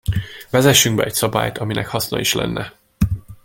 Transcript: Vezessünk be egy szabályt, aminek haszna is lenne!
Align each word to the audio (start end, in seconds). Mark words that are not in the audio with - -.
Vezessünk 0.49 0.95
be 0.95 1.03
egy 1.03 1.13
szabályt, 1.13 1.57
aminek 1.57 1.87
haszna 1.87 2.19
is 2.19 2.33
lenne! 2.33 2.73